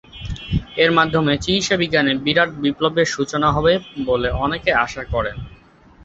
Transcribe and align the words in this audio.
এর 0.77 0.91
মাধ্যমে 0.97 1.33
চিকিৎসাবিজ্ঞানে 1.43 2.13
বিরাট 2.25 2.49
বিপ্লবের 2.61 3.07
সূচনা 3.07 3.47
হবে 3.51 3.73
বলে 4.07 4.29
অনেকে 4.45 4.71
আশা 4.85 5.03
করেন। 5.13 5.37